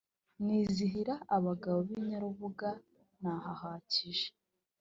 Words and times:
Nizihira 0.45 1.15
abagabo 1.37 1.77
b’I 1.87 1.99
Nyarubuga 2.07 2.69
nahahakije 3.21 4.27